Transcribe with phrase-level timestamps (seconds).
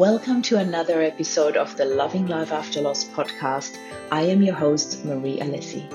[0.00, 3.76] Welcome to another episode of the Loving Life After Loss podcast.
[4.10, 5.86] I am your host, Marie Alessi.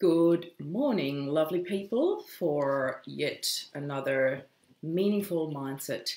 [0.00, 4.46] Good morning, lovely people, for yet another
[4.82, 6.16] meaningful mindset.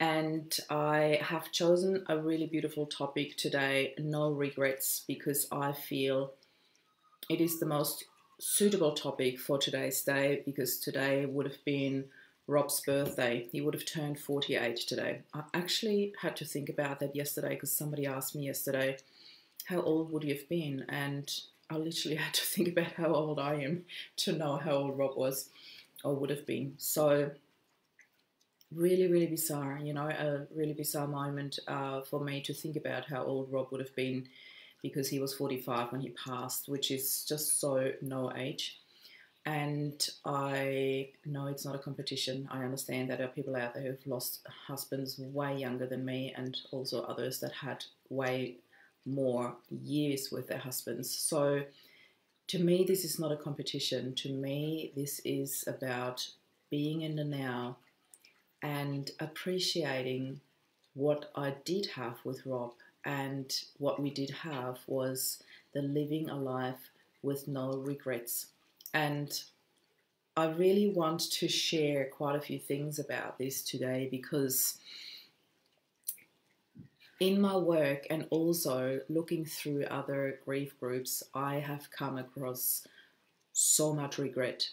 [0.00, 6.34] And I have chosen a really beautiful topic today no regrets, because I feel
[7.30, 8.04] it is the most
[8.40, 12.06] suitable topic for today's day because today would have been
[12.46, 13.46] Rob's birthday.
[13.52, 15.20] He would have turned 48 today.
[15.34, 18.96] I actually had to think about that yesterday because somebody asked me yesterday,
[19.66, 20.86] How old would you have been?
[20.88, 21.30] And
[21.68, 23.84] I literally had to think about how old I am
[24.18, 25.50] to know how old Rob was
[26.02, 26.74] or would have been.
[26.78, 27.30] So,
[28.74, 33.04] really, really bizarre, you know, a really bizarre moment uh, for me to think about
[33.04, 34.28] how old Rob would have been
[34.82, 38.78] because he was 45 when he passed, which is just so no age.
[39.46, 42.48] And I know it's not a competition.
[42.50, 46.34] I understand that there are people out there who've lost husbands way younger than me,
[46.36, 48.56] and also others that had way
[49.06, 51.10] more years with their husbands.
[51.14, 51.62] So,
[52.48, 54.14] to me, this is not a competition.
[54.16, 56.28] To me, this is about
[56.68, 57.78] being in the now
[58.62, 60.40] and appreciating
[60.94, 66.36] what I did have with Rob and what we did have was the living a
[66.36, 66.90] life
[67.22, 68.46] with no regrets.
[68.92, 69.42] And
[70.36, 74.78] I really want to share quite a few things about this today because
[77.20, 82.86] in my work and also looking through other grief groups, I have come across
[83.52, 84.68] so much regret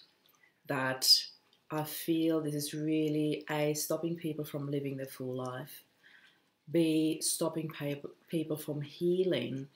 [0.68, 1.12] that
[1.70, 5.84] I feel this is really a stopping people from living their full life
[6.72, 7.72] B, stopping
[8.28, 9.68] people from healing,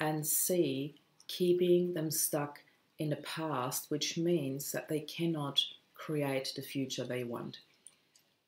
[0.00, 0.96] and C,
[1.28, 2.60] keeping them stuck
[2.98, 5.60] in the past, which means that they cannot
[5.94, 7.58] create the future they want.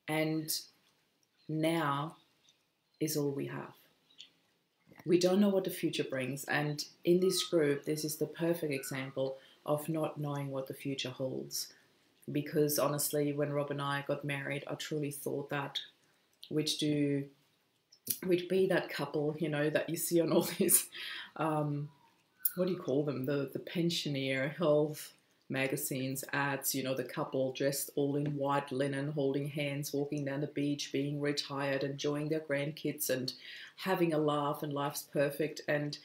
[0.09, 0.51] And
[1.49, 2.17] now
[3.01, 3.75] is all we have.
[5.07, 8.73] We don't know what the future brings, and in this group, this is the perfect
[8.73, 9.37] example
[9.67, 11.73] of not knowing what the future holds.
[12.33, 15.79] Because honestly, when Rob and I got married, I truly thought that
[16.49, 17.25] which do
[18.27, 20.89] would be that couple, you know, that you see on all these,
[21.37, 21.89] um,
[22.57, 23.25] what do you call them?
[23.25, 25.15] The the pensioner health
[25.49, 26.75] magazines ads.
[26.75, 30.93] You know, the couple dressed all in white linen, holding hands, walking down the beach,
[30.93, 33.33] being retired, enjoying their grandkids, and
[33.77, 35.63] having a laugh, and life's perfect.
[35.69, 35.99] And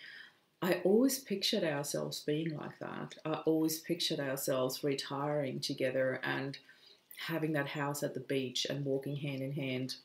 [0.61, 3.15] I always pictured ourselves being like that.
[3.25, 6.57] I always pictured ourselves retiring together and
[7.27, 9.95] having that house at the beach and walking hand in hand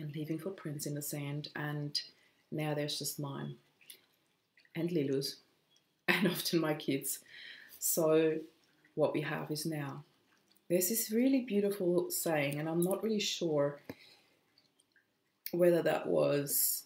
[0.00, 1.48] and leaving footprints in the sand.
[1.54, 2.00] And
[2.50, 3.56] now there's just mine
[4.74, 5.36] and Lilu's
[6.08, 7.20] and often my kids.
[7.78, 8.38] So
[8.94, 10.04] what we have is now.
[10.68, 13.80] There's this really beautiful saying, and I'm not really sure
[15.50, 16.84] whether that was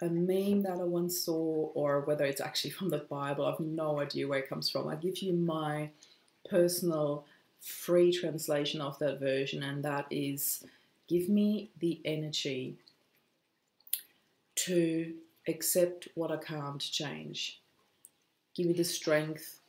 [0.00, 3.44] a meme that I once saw or whether it's actually from the Bible.
[3.44, 4.88] I have no idea where it comes from.
[4.88, 5.90] I give you my
[6.48, 7.26] personal
[7.60, 10.64] free translation of that version, and that is
[11.08, 12.76] Give me the energy
[14.56, 15.14] to
[15.46, 17.60] accept what I can't change.
[18.54, 19.60] Give me the strength.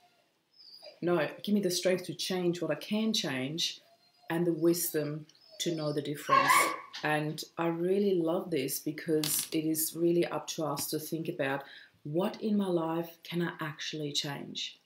[1.02, 3.80] No, give me the strength to change what I can change
[4.30, 5.26] and the wisdom
[5.60, 6.52] to know the difference.
[7.04, 11.64] And I really love this because it is really up to us to think about
[12.04, 14.80] what in my life can I actually change.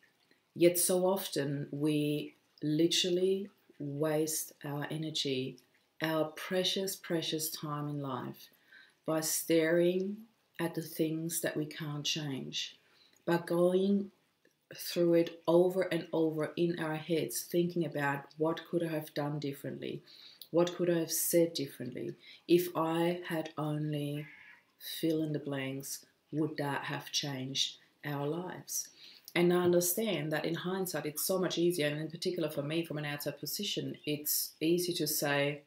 [0.56, 3.50] Yet so often we literally
[3.80, 5.58] waste our energy
[6.03, 8.50] our precious, precious time in life
[9.06, 10.18] by staring
[10.59, 12.78] at the things that we can't change,
[13.25, 14.12] by going
[14.75, 19.40] through it over and over in our heads, thinking about what could I have done
[19.40, 20.02] differently,
[20.52, 22.16] what could I have said differently,
[22.47, 24.25] if I had only
[24.80, 28.90] fill in the blanks, would that have changed our lives?
[29.36, 32.86] And I understand that in hindsight, it's so much easier, and in particular for me,
[32.86, 35.62] from an outside position, it's easy to say,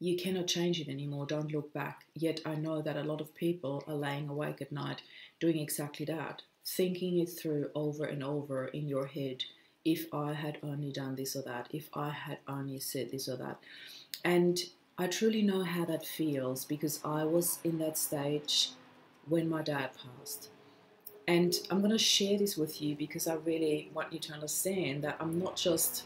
[0.00, 1.26] you cannot change it anymore.
[1.26, 2.04] Don't look back.
[2.14, 5.02] Yet I know that a lot of people are laying awake at night
[5.40, 9.44] doing exactly that, thinking it through over and over in your head.
[9.84, 13.36] If I had only done this or that, if I had only said this or
[13.36, 13.58] that.
[14.24, 14.58] And
[14.98, 18.70] I truly know how that feels because I was in that stage
[19.28, 20.48] when my dad passed.
[21.26, 25.04] And I'm going to share this with you because I really want you to understand
[25.04, 26.04] that I'm not just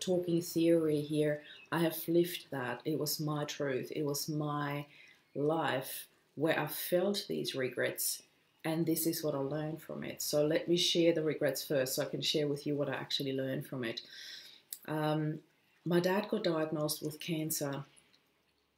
[0.00, 1.42] talking theory here.
[1.72, 2.82] I have lived that.
[2.84, 3.90] It was my truth.
[3.96, 4.84] It was my
[5.34, 8.22] life where I felt these regrets.
[8.64, 10.22] and this is what I learned from it.
[10.22, 12.94] So let me share the regrets first so I can share with you what I
[12.94, 14.02] actually learned from it.
[14.86, 15.40] Um,
[15.84, 17.84] my dad got diagnosed with cancer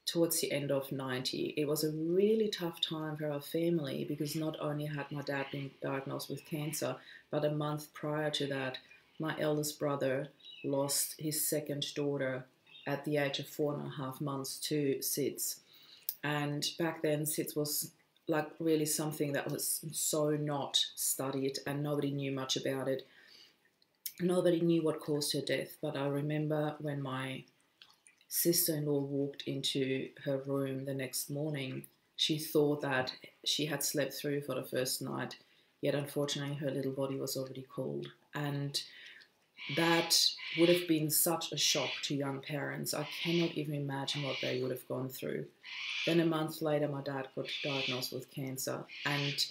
[0.06, 1.55] towards the end of 90.
[1.58, 5.46] It was a really tough time for our family because not only had my dad
[5.52, 6.96] been diagnosed with cancer,
[7.31, 8.79] but a month prior to that,
[9.19, 10.29] my eldest brother
[10.64, 12.46] lost his second daughter
[12.86, 15.60] at the age of four and a half months to SIDS.
[16.22, 17.90] And back then, SIDS was
[18.26, 23.06] like really something that was so not studied and nobody knew much about it.
[24.20, 27.44] Nobody knew what caused her death, but I remember when my
[28.28, 31.84] sister in law walked into her room the next morning,
[32.16, 33.12] she thought that
[33.44, 35.36] she had slept through for the first night,
[35.81, 38.08] yet unfortunately her little body was already cold.
[38.34, 38.81] And
[39.76, 40.14] that
[40.58, 42.94] would have been such a shock to young parents.
[42.94, 45.46] I cannot even imagine what they would have gone through.
[46.06, 49.46] Then a month later, my dad got diagnosed with cancer, and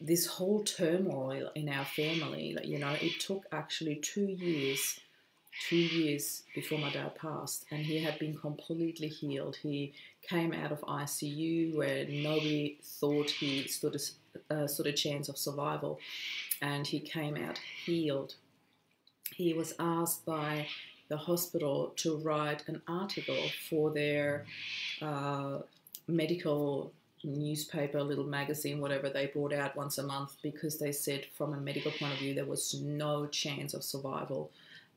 [0.00, 5.00] this whole turmoil in our family, you know, it took actually two years,
[5.68, 9.56] two years before my dad passed, and he had been completely healed.
[9.56, 9.92] He
[10.26, 15.36] came out of ICU where nobody thought he stood a, uh, stood a chance of
[15.36, 15.98] survival,
[16.62, 18.36] and he came out healed
[19.34, 20.66] he was asked by
[21.08, 24.46] the hospital to write an article for their
[25.02, 25.58] uh,
[26.06, 26.92] medical
[27.24, 31.60] newspaper, little magazine, whatever they brought out once a month because they said from a
[31.60, 34.50] medical point of view there was no chance of survival.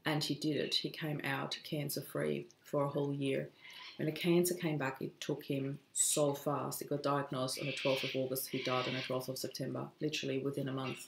[0.06, 0.76] And he did it.
[0.76, 3.50] He came out cancer free for a whole year.
[3.98, 6.80] When the cancer came back, it took him so fast.
[6.80, 8.50] He got diagnosed on the 12th of August.
[8.50, 11.08] He died on the 12th of September, literally within a month.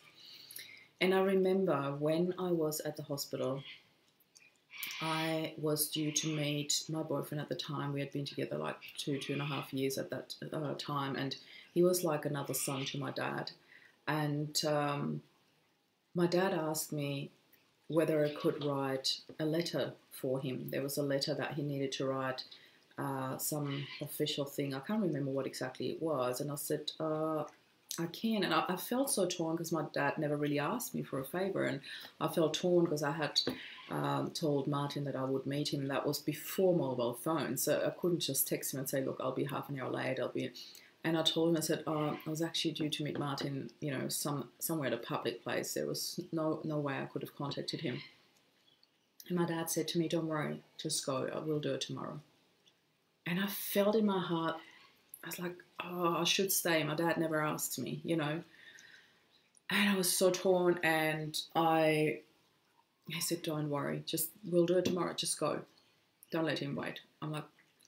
[1.02, 3.64] And I remember when I was at the hospital,
[5.02, 7.94] I was due to meet my boyfriend at the time.
[7.94, 11.16] We had been together like two, two and a half years at that uh, time,
[11.16, 11.36] and
[11.74, 13.52] he was like another son to my dad.
[14.08, 15.22] And um,
[16.14, 17.32] my dad asked me
[17.88, 20.70] whether I could write a letter for him.
[20.70, 22.44] There was a letter that he needed to write,
[22.98, 24.74] uh, some official thing.
[24.74, 26.40] I can't remember what exactly it was.
[26.40, 27.44] And I said, uh,
[28.00, 28.44] I can.
[28.44, 31.26] And I, I felt so torn because my dad never really asked me for a
[31.26, 31.64] favor.
[31.64, 31.82] And
[32.20, 33.40] I felt torn because I had
[33.90, 35.88] um, told Martin that I would meet him.
[35.88, 37.64] That was before mobile phones.
[37.64, 40.20] So I couldn't just text him and say, look, I'll be half an hour late.
[40.20, 40.52] I'll be.
[41.04, 43.92] And I told him, I said, oh, I was actually due to meet Martin, you
[43.92, 45.74] know, some somewhere at a public place.
[45.74, 48.02] There was no no way I could have contacted him.
[49.30, 51.30] And my dad said to me, don't worry, just go.
[51.34, 52.22] I will do it tomorrow.
[53.26, 54.56] And I felt in my heart
[55.26, 56.84] I was like, oh, I should stay.
[56.84, 58.44] My dad never asked me, you know.
[59.72, 62.20] And I was so torn, and I,
[63.08, 65.14] he said, don't worry, just we'll do it tomorrow.
[65.16, 65.62] Just go.
[66.32, 67.00] Don't let him wait.
[67.24, 67.46] I'm like,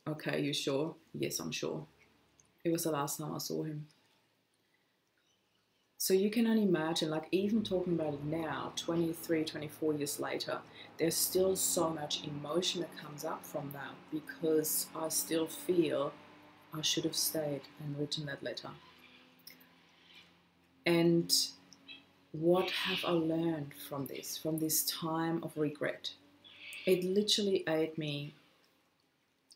[0.08, 0.96] okay, you sure?
[1.14, 1.86] Yes, I'm sure.
[2.64, 3.86] It was the last time I saw him.
[6.00, 10.60] So you can only imagine, like, even talking about it now, 23, 24 years later,
[10.98, 16.14] there's still so much emotion that comes up from that because I still feel
[16.74, 18.70] I should have stayed and written that letter.
[20.86, 21.34] And
[22.32, 26.12] what have I learned from this, from this time of regret?
[26.86, 28.36] It literally ate me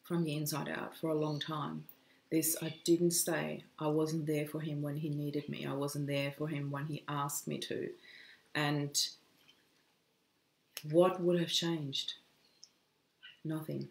[0.03, 1.85] from the inside out for a long time.
[2.31, 3.63] This, I didn't stay.
[3.79, 5.65] I wasn't there for him when he needed me.
[5.65, 7.89] I wasn't there for him when he asked me to.
[8.55, 8.97] And
[10.89, 12.13] what would have changed?
[13.43, 13.89] Nothing.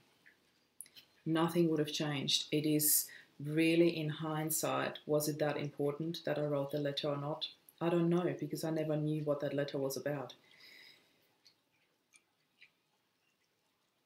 [1.27, 2.47] Nothing would have changed.
[2.51, 3.07] It is
[3.45, 7.49] really, in hindsight, was it that important that I wrote the letter or not?
[7.81, 10.35] I don't know because I never knew what that letter was about.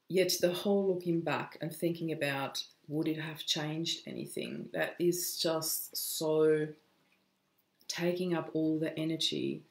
[0.09, 5.39] Yet, the whole looking back and thinking about would it have changed anything, that is
[5.39, 6.69] just so
[7.89, 9.63] taking up all the energy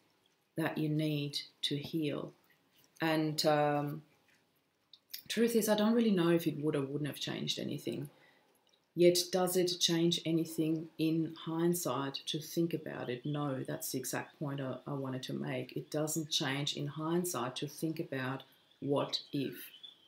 [0.58, 2.32] that you need to heal.
[3.02, 4.02] And um,
[5.28, 8.10] truth is, I don't really know if it would or wouldn't have changed anything.
[8.96, 13.26] Yet, does it change anything in hindsight to think about it?
[13.26, 15.76] No, that's the exact point I, I, wanted to make.
[15.76, 18.44] It doesn't change in hindsight to think about
[18.82, 19.56] what if.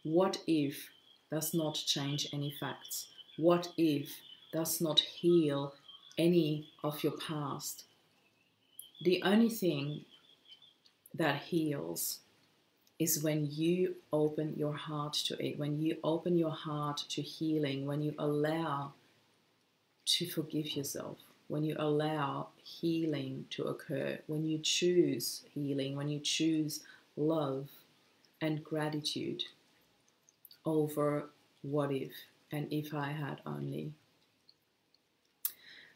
[0.03, 0.89] What if
[1.31, 3.07] does not change any facts?
[3.37, 4.09] What if
[4.53, 5.73] does not heal
[6.15, 7.85] any of your past?
[9.03, 10.05] The only thing
[11.13, 12.19] that heals
[12.97, 17.85] is when you open your heart to it, when you open your heart to healing,
[17.85, 18.93] when you allow
[20.05, 26.19] to forgive yourself, when you allow healing to occur, when you choose healing, when you
[26.19, 26.81] choose
[27.17, 27.67] love
[28.41, 29.43] and gratitude
[30.65, 31.29] over
[31.61, 32.11] what if
[32.51, 33.91] and if I had only.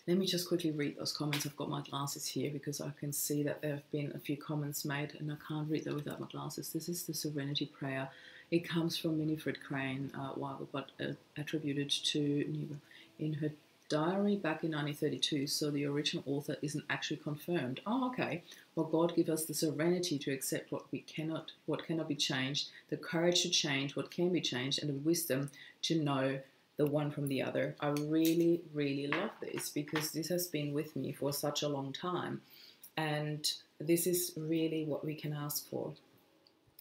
[0.09, 1.45] Let me just quickly read those comments.
[1.45, 4.37] I've got my glasses here because I can see that there have been a few
[4.37, 6.73] comments made and I can't read them without my glasses.
[6.73, 8.09] This is the Serenity Prayer.
[8.49, 10.31] It comes from Winifred Crane, uh,
[10.71, 12.77] but uh, attributed to Niebuhr
[13.19, 13.51] in her
[13.87, 17.79] diary back in 1932, so the original author isn't actually confirmed.
[17.85, 18.41] Oh, okay.
[18.73, 22.69] Well, God give us the serenity to accept what we cannot, what cannot be changed,
[22.89, 25.51] the courage to change what can be changed, and the wisdom
[25.83, 26.39] to know
[26.79, 27.75] the one from the other.
[27.81, 31.91] I really, really love this because this has been with me for such a long
[31.91, 32.41] time.
[32.95, 33.45] And
[33.79, 35.93] this is really what we can ask for.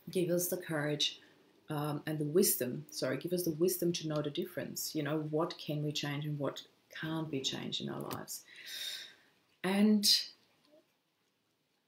[0.09, 1.21] Give us the courage
[1.69, 4.95] um, and the wisdom, sorry, give us the wisdom to know the difference.
[4.95, 6.63] You know, what can we change and what
[7.01, 8.45] can't be changed in our lives.
[9.65, 10.09] And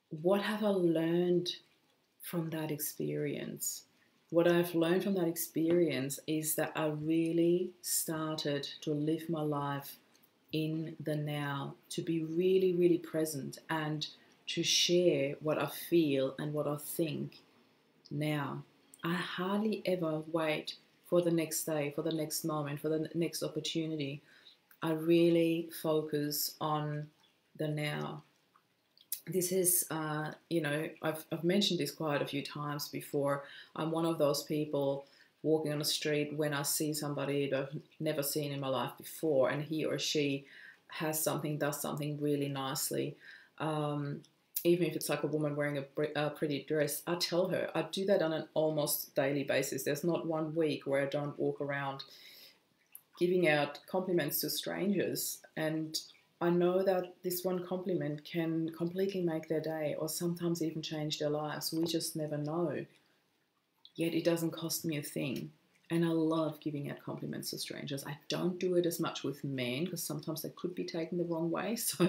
[0.08, 1.48] what have I learned
[2.22, 3.84] from that experience?
[4.30, 9.96] What I've learned from that experience is that I really started to live my life
[10.52, 14.06] in the now, to be really, really present and
[14.46, 17.38] to share what I feel and what I think
[18.10, 18.62] now.
[19.02, 20.74] I hardly ever wait
[21.06, 24.22] for the next day, for the next moment, for the next opportunity.
[24.82, 27.08] I really focus on
[27.56, 28.22] the now
[29.32, 33.44] this is, uh, you know, I've, I've mentioned this quite a few times before.
[33.76, 35.06] I'm one of those people
[35.42, 38.92] walking on the street when I see somebody that I've never seen in my life
[38.98, 40.44] before, and he or she
[40.88, 43.16] has something, does something really nicely.
[43.58, 44.22] Um,
[44.64, 47.82] even if it's like a woman wearing a, a, pretty dress, I tell her I
[47.82, 49.84] do that on an almost daily basis.
[49.84, 52.04] There's not one week where I don't walk around
[53.18, 55.38] giving out compliments to strangers.
[55.56, 55.98] And
[56.40, 61.18] I know that this one compliment can completely make their day or sometimes even change
[61.18, 61.72] their lives.
[61.72, 62.86] We just never know.
[63.94, 65.52] Yet it doesn't cost me a thing.
[65.90, 68.06] And I love giving out compliments to strangers.
[68.06, 71.24] I don't do it as much with men because sometimes they could be taken the
[71.24, 71.76] wrong way.
[71.76, 72.04] So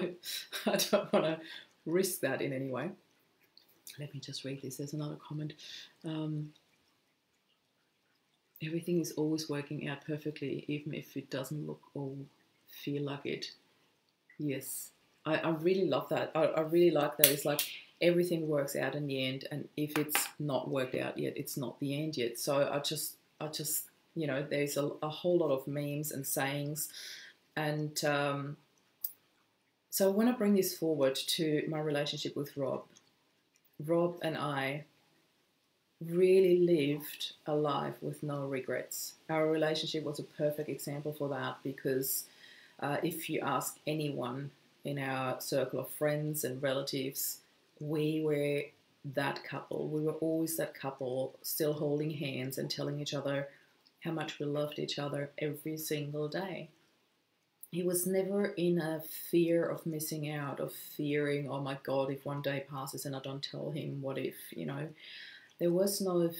[0.66, 1.40] I don't want to
[1.84, 2.90] risk that in any way.
[3.98, 4.76] Let me just read this.
[4.76, 5.54] There's another comment.
[6.04, 6.52] Um,
[8.64, 12.14] everything is always working out perfectly, even if it doesn't look or
[12.68, 13.50] feel like it.
[14.42, 14.90] Yes,
[15.24, 16.32] I, I really love that.
[16.34, 17.26] I, I really like that.
[17.28, 17.60] It's like
[18.00, 21.78] everything works out in the end, and if it's not worked out yet, it's not
[21.78, 22.38] the end yet.
[22.38, 23.84] So I just, I just,
[24.16, 26.88] you know, there's a, a whole lot of memes and sayings,
[27.54, 28.56] and um,
[29.90, 32.82] so I want to bring this forward to my relationship with Rob.
[33.84, 34.84] Rob and I
[36.04, 39.14] really lived a life with no regrets.
[39.30, 42.24] Our relationship was a perfect example for that because
[42.82, 44.50] uh, if you ask anyone
[44.84, 47.38] in our circle of friends and relatives,
[47.80, 48.62] we were
[49.14, 49.88] that couple.
[49.88, 53.48] We were always that couple, still holding hands and telling each other
[54.00, 56.68] how much we loved each other every single day.
[57.70, 62.26] He was never in a fear of missing out, of fearing, oh my God, if
[62.26, 64.88] one day passes and I don't tell him, what if, you know.
[65.58, 66.30] There was no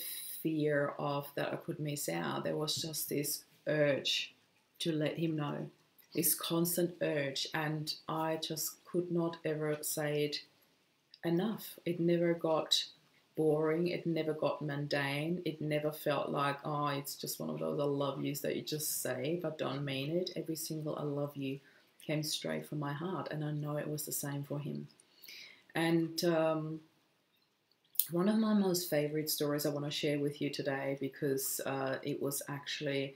[0.42, 2.44] fear of that I could miss out.
[2.44, 4.34] There was just this urge
[4.80, 5.70] to let him know
[6.14, 10.36] this constant urge, and I just could not ever say it
[11.24, 11.78] enough.
[11.84, 12.84] It never got
[13.36, 17.80] boring, it never got mundane, it never felt like, oh, it's just one of those
[17.80, 20.30] I love yous that you just say but don't mean it.
[20.36, 21.60] Every single I love you
[22.06, 24.88] came straight from my heart, and I know it was the same for him.
[25.74, 26.80] And um,
[28.10, 31.96] one of my most favorite stories I want to share with you today because uh,
[32.02, 33.14] it was actually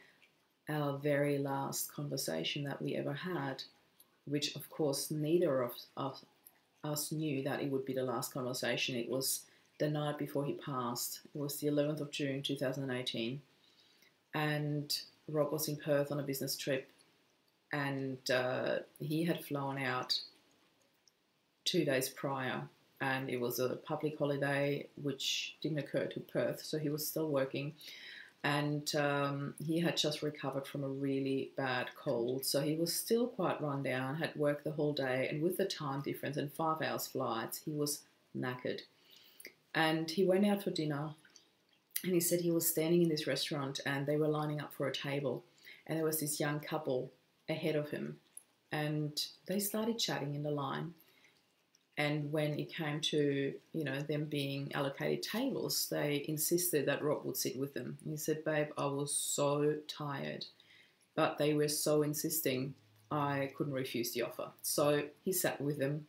[0.69, 3.63] our very last conversation that we ever had,
[4.27, 6.25] which of course neither of
[6.85, 8.97] us knew that it would be the last conversation.
[8.97, 9.43] It was
[9.79, 11.21] the night before he passed.
[11.35, 13.41] It was the 11th of June 2018.
[14.35, 16.89] And Rob was in Perth on a business trip
[17.73, 20.19] and uh, he had flown out
[21.65, 22.63] two days prior
[23.01, 27.29] and it was a public holiday which didn't occur to Perth, so he was still
[27.29, 27.75] working
[28.47, 33.27] and um, he had just recovered from a really bad cold, so he was still
[33.27, 36.81] quite run down, had worked the whole day, and with the time difference and five
[36.81, 38.03] hours flights, he was
[38.39, 38.83] knackered.
[39.75, 41.11] And he went out for dinner,
[42.05, 44.87] and he said he was standing in this restaurant, and they were lining up for
[44.87, 45.43] a table,
[45.89, 47.11] and there was this young couple
[47.49, 48.19] ahead of him,
[48.71, 50.95] and they started chatting in the line.
[51.99, 57.25] And when it came to you know them being allocated tables, they insisted that Rob
[57.25, 57.99] would sit with them.
[58.05, 60.45] he said, "Babe, I was so tired,
[61.15, 62.75] but they were so insisting,
[63.11, 66.07] I couldn't refuse the offer." So he sat with them,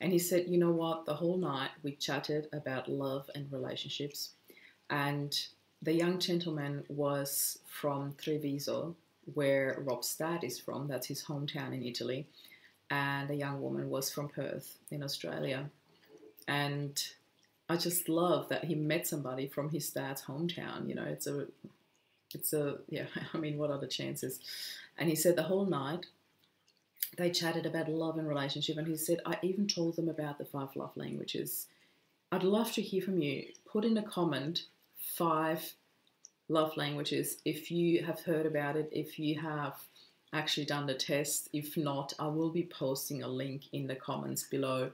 [0.00, 1.04] and he said, "You know what?
[1.04, 4.34] The whole night we chatted about love and relationships,
[4.88, 5.48] and
[5.82, 8.94] the young gentleman was from Treviso,
[9.34, 10.86] where Rob's dad is from.
[10.86, 12.28] That's his hometown in Italy."
[12.90, 15.70] And a young woman was from Perth in Australia.
[16.46, 17.02] And
[17.68, 20.88] I just love that he met somebody from his dad's hometown.
[20.88, 21.46] You know, it's a,
[22.34, 24.40] it's a, yeah, I mean, what are the chances?
[24.98, 26.06] And he said the whole night
[27.16, 28.76] they chatted about love and relationship.
[28.76, 31.66] And he said, I even told them about the five love languages.
[32.32, 33.46] I'd love to hear from you.
[33.70, 34.64] Put in a comment
[34.98, 35.74] five
[36.48, 39.74] love languages if you have heard about it, if you have
[40.34, 41.48] actually done the test.
[41.52, 44.90] If not, I will be posting a link in the comments below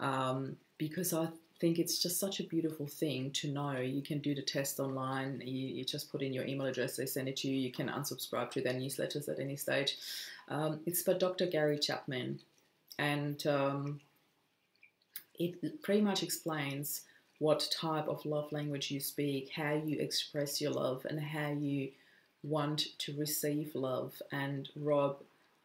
[0.00, 1.28] um, because I
[1.60, 3.78] think it's just such a beautiful thing to know.
[3.78, 7.06] You can do the test online, you, you, just put in your email address, they
[7.06, 9.96] send it to you, you can unsubscribe to their newsletters at any stage.
[10.48, 11.46] Um, it's by Dr.
[11.46, 12.40] Gary Chapman,
[12.98, 14.00] and um,
[15.38, 17.02] it pretty much explains
[17.38, 21.90] what type of love language you speak, how you express your love, and how you
[22.42, 24.20] want to receive love.
[24.32, 25.18] And Rob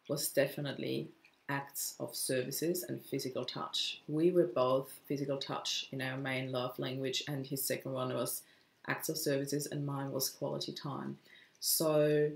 [0.08, 1.08] was definitely
[1.48, 4.00] acts of services and physical touch.
[4.08, 8.42] We were both physical touch in our main love language, and his second one was
[8.86, 11.18] acts of services, and mine was quality time.
[11.60, 12.30] So,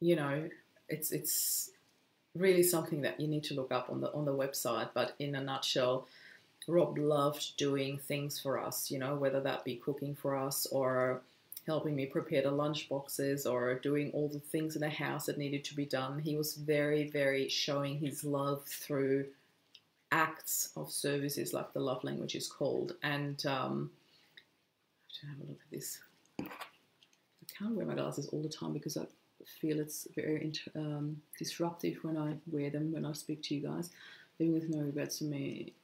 [0.00, 0.48] you know,
[0.88, 1.70] it's it's
[2.34, 4.90] really something that you need to look up on the on the website.
[4.92, 6.06] But in a nutshell,
[6.66, 11.22] Rob loved doing things for us, you know, whether that be cooking for us or
[11.66, 15.38] helping me prepare the lunch boxes or doing all the things in the house that
[15.38, 16.18] needed to be done.
[16.18, 19.26] He was very, very showing his love through
[20.12, 22.96] acts of services, like the love language is called.
[23.02, 23.90] And um,
[25.08, 25.98] I have to have a look at this.
[26.40, 26.44] I
[27.58, 29.06] can't wear my glasses all the time because I
[29.60, 33.90] feel it's very um, disruptive when I wear them when I speak to you guys.
[34.38, 35.74] Living with no regrets to me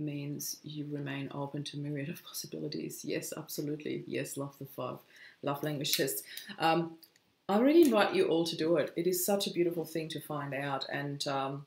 [0.00, 3.04] means you remain open to myriad of possibilities.
[3.04, 4.04] Yes, absolutely.
[4.06, 4.98] Yes, love the five
[5.42, 6.24] love language test.
[6.58, 6.96] Um,
[7.48, 8.92] I really invite you all to do it.
[8.96, 11.66] It is such a beautiful thing to find out, and um,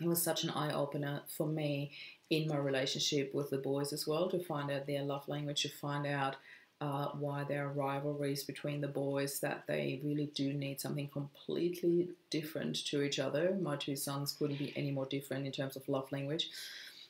[0.00, 1.92] it was such an eye opener for me
[2.28, 5.68] in my relationship with the boys as well to find out their love language, to
[5.68, 6.36] find out
[6.80, 12.08] uh, why there are rivalries between the boys, that they really do need something completely
[12.30, 13.56] different to each other.
[13.60, 16.50] My two sons couldn't be any more different in terms of love language.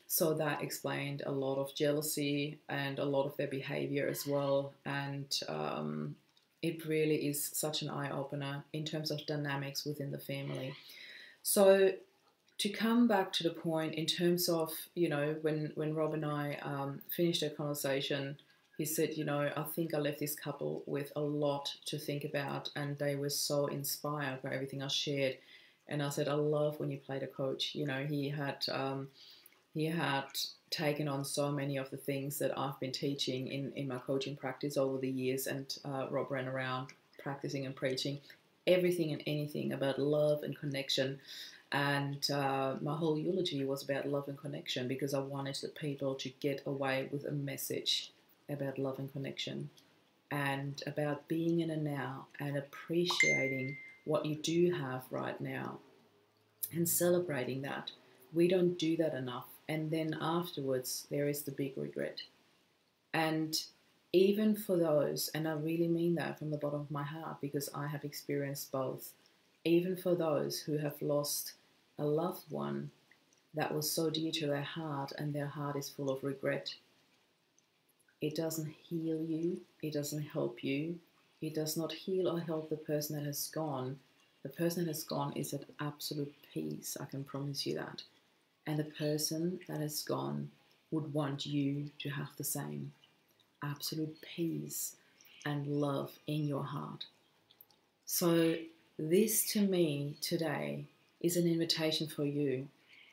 [0.08, 4.72] So that explained a lot of jealousy and a lot of their behavior as well.
[4.84, 6.16] And um,
[6.62, 10.74] it really is such an eye opener in terms of dynamics within the family.
[11.42, 11.92] So
[12.58, 16.24] to come back to the point in terms of you know when when Rob and
[16.24, 18.38] I um, finished our conversation,
[18.78, 22.24] he said, you know, I think I left this couple with a lot to think
[22.24, 25.36] about, and they were so inspired by everything I shared.
[25.88, 27.74] And I said, I love when you play the coach.
[27.74, 28.64] You know, he had.
[28.70, 29.08] Um,
[29.76, 30.24] he had
[30.70, 34.34] taken on so many of the things that I've been teaching in, in my coaching
[34.34, 38.20] practice over the years, and uh, Rob ran around practicing and preaching
[38.66, 41.20] everything and anything about love and connection.
[41.72, 46.14] And uh, my whole eulogy was about love and connection because I wanted the people
[46.14, 48.12] to get away with a message
[48.48, 49.68] about love and connection
[50.30, 55.80] and about being in a now and appreciating what you do have right now
[56.72, 57.90] and celebrating that.
[58.32, 62.22] We don't do that enough and then afterwards there is the big regret.
[63.12, 63.56] And
[64.12, 67.68] even for those, and I really mean that from the bottom of my heart because
[67.74, 69.12] I have experienced both,
[69.64, 71.54] even for those who have lost
[71.98, 72.90] a loved one
[73.54, 76.74] that was so dear to their heart and their heart is full of regret,
[78.20, 80.98] it doesn't heal you, it doesn't help you,
[81.42, 83.98] it does not heal or help the person that has gone.
[84.42, 88.02] The person that has gone is at absolute peace, I can promise you that
[88.66, 90.50] and the person that has gone
[90.90, 92.92] would want you to have the same
[93.62, 94.96] absolute peace
[95.44, 97.06] and love in your heart.
[98.04, 98.56] So,
[98.98, 100.84] this to me today
[101.20, 102.68] is an invitation for you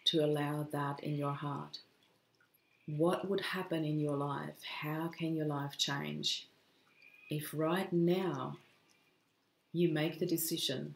[0.05, 1.79] to allow that in your heart.
[2.85, 4.61] What would happen in your life?
[4.81, 6.47] How can your life change
[7.29, 8.57] if right now
[9.71, 10.95] you make the decision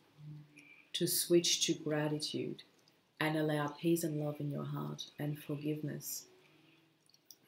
[0.94, 2.64] to switch to gratitude?
[3.20, 6.26] And allow peace and love in your heart and forgiveness.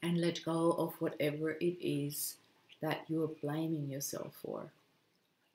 [0.01, 2.37] And let go of whatever it is
[2.81, 4.71] that you're blaming yourself for.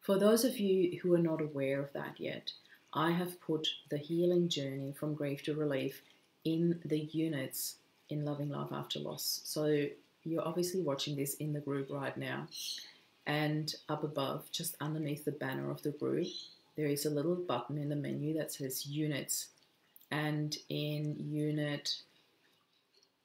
[0.01, 2.53] For those of you who are not aware of that yet,
[2.93, 6.03] I have put the healing journey from grief to relief
[6.45, 7.77] in the units
[8.11, 9.41] in Loving Life After Loss.
[9.45, 9.87] So
[10.25, 12.47] you're obviously watching this in the group right now.
[13.27, 16.29] And up above, just underneath the banner of the group,
[16.77, 19.49] there is a little button in the menu that says Units
[20.15, 21.97] and in unit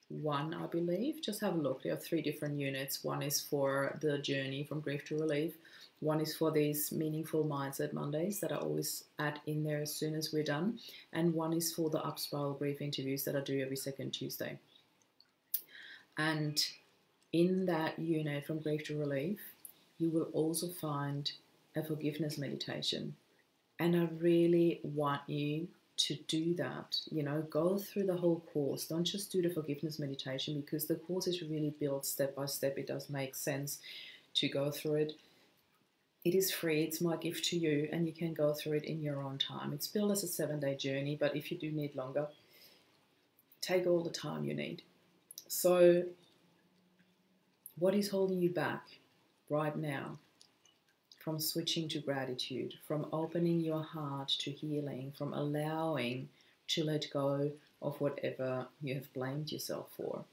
[0.08, 1.22] one, I believe.
[1.22, 1.84] Just have a look.
[1.84, 3.04] There are three different units.
[3.04, 5.54] One is for the journey from grief to relief.
[6.00, 10.16] One is for these meaningful mindset Mondays that I always add in there as soon
[10.16, 10.80] as we're done.
[11.14, 14.58] And one is for the upspiral grief interviews that I do every second Tuesday.
[16.18, 16.60] And
[17.34, 19.40] in that unit from grief to relief,
[20.00, 21.32] you will also find
[21.76, 23.16] a forgiveness meditation.
[23.78, 25.68] And I really want you
[26.00, 26.98] to do that.
[27.12, 28.86] You know, go through the whole course.
[28.86, 32.78] Don't just do the forgiveness meditation because the course is really built step by step.
[32.78, 33.80] It does make sense
[34.36, 35.14] to go through it.
[36.26, 39.02] It is free, it's my gift to you, and you can go through it in
[39.02, 39.72] your own time.
[39.72, 42.28] It's built as a seven day journey, but if you do need longer,
[43.62, 44.82] take all the time you need.
[45.48, 46.04] So,
[47.78, 48.84] what is holding you back
[49.50, 50.20] right now
[51.20, 56.30] from switching to gratitude, from opening your heart to healing, from allowing
[56.68, 57.52] to let go
[57.82, 60.24] of whatever you have blamed yourself for?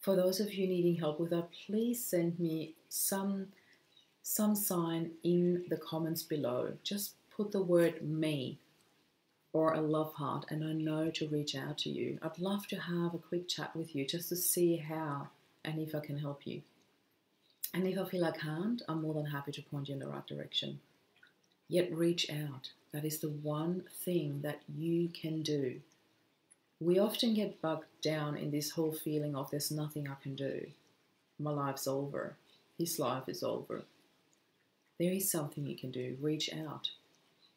[0.00, 3.48] For those of you needing help with that, please send me some
[4.22, 6.74] some sign in the comments below.
[6.84, 8.58] Just put the word me
[9.52, 12.18] or a love heart and I know to reach out to you.
[12.22, 15.28] I'd love to have a quick chat with you just to see how
[15.64, 16.62] and if I can help you.
[17.72, 20.08] And if I feel I can't, I'm more than happy to point you in the
[20.08, 20.80] right direction.
[21.68, 22.70] Yet reach out.
[22.92, 25.80] That is the one thing that you can do.
[26.80, 30.66] We often get bogged down in this whole feeling of there's nothing I can do.
[31.38, 32.36] My life's over.
[32.76, 33.82] His life is over.
[34.98, 36.16] There is something you can do.
[36.20, 36.90] Reach out.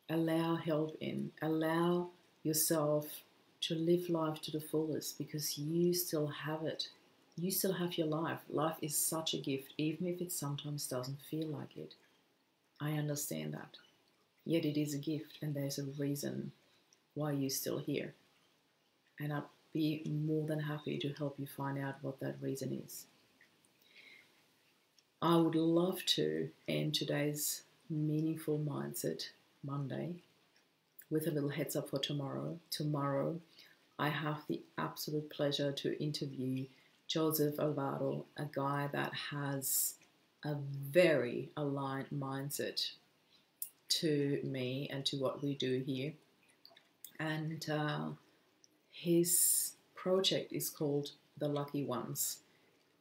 [0.09, 1.31] Allow help in.
[1.41, 2.09] Allow
[2.43, 3.23] yourself
[3.61, 6.89] to live life to the fullest because you still have it
[7.35, 8.39] you still have your life.
[8.49, 11.95] Life is such a gift, even if it sometimes doesn't feel like it.
[12.79, 13.77] I understand that.
[14.45, 16.51] Yet it is a gift, and there's a reason
[17.13, 18.13] why you're still here.
[19.19, 19.43] And I'd
[19.73, 23.05] be more than happy to help you find out what that reason is.
[25.21, 29.29] I would love to end today's Meaningful Mindset
[29.63, 30.15] Monday
[31.09, 32.59] with a little heads up for tomorrow.
[32.69, 33.39] Tomorrow,
[33.97, 36.65] I have the absolute pleasure to interview
[37.13, 39.93] Joseph Alvaro, a guy that has
[40.43, 42.89] a very aligned mindset
[43.87, 46.13] to me and to what we do here.
[47.19, 48.05] And uh,
[48.89, 52.39] his project is called The Lucky Ones.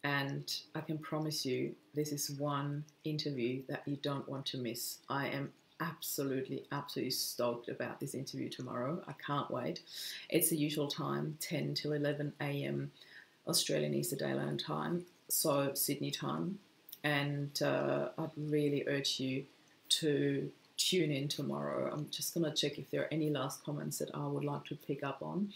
[0.04, 4.98] And I can promise you, this is one interview that you don't want to miss.
[5.08, 9.02] I am absolutely, absolutely stoked about this interview tomorrow.
[9.08, 9.80] I can't wait.
[10.28, 12.92] It's the usual time, 10 till 11 a.m.
[13.46, 16.58] Australian Eastern Daylight Time, so Sydney time.
[17.04, 19.44] And uh, I'd really urge you
[20.00, 21.90] to tune in tomorrow.
[21.92, 24.64] I'm just going to check if there are any last comments that I would like
[24.66, 25.52] to pick up on.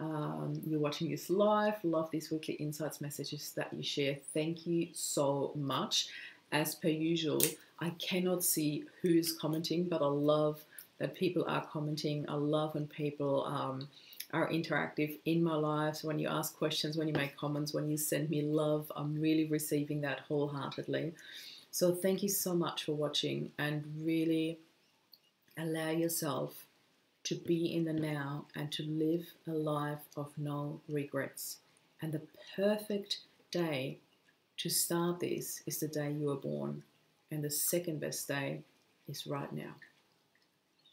[0.00, 1.74] Um, you're watching this live.
[1.84, 4.16] Love these weekly insights messages that you share.
[4.34, 6.08] Thank you so much.
[6.50, 7.42] As per usual,
[7.80, 10.62] I cannot see who's commenting, but I love
[10.98, 12.26] that people are commenting.
[12.28, 13.88] I love when people um,
[14.32, 17.98] are interactive in my lives, when you ask questions, when you make comments, when you
[17.98, 18.90] send me love.
[18.96, 21.12] I'm really receiving that wholeheartedly.
[21.70, 24.58] So thank you so much for watching and really
[25.58, 26.66] allow yourself
[27.24, 31.58] to be in the now and to live a life of no regrets.
[32.00, 32.22] And the
[32.56, 33.18] perfect
[33.50, 33.98] day
[34.56, 36.82] to start this is the day you were born.
[37.30, 38.62] And the second best day
[39.08, 39.74] is right now.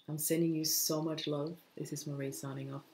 [0.07, 1.55] I'm sending you so much love.
[1.77, 2.88] This is Marie signing off.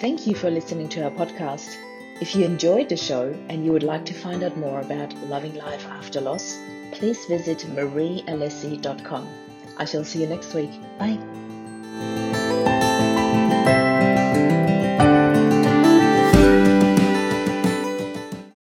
[0.00, 1.76] Thank you for listening to our podcast.
[2.20, 5.54] If you enjoyed the show and you would like to find out more about loving
[5.54, 6.58] life after loss,
[6.92, 9.28] please visit mariealessi.com.
[9.76, 10.70] I shall see you next week.
[10.98, 11.18] Bye.